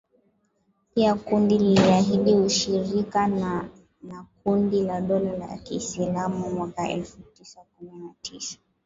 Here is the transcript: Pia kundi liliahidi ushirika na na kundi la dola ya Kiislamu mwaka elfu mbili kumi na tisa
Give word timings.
Pia 0.95 1.15
kundi 1.15 1.57
liliahidi 1.57 2.33
ushirika 2.33 3.27
na 3.27 3.69
na 4.01 4.25
kundi 4.43 4.81
la 4.83 5.01
dola 5.01 5.31
ya 5.45 5.57
Kiislamu 5.57 6.49
mwaka 6.51 6.89
elfu 6.89 7.17
mbili 7.19 7.49
kumi 7.77 7.99
na 7.99 8.13
tisa 8.21 8.57